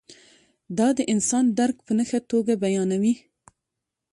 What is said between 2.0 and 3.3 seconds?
ښه توګه بیانوي.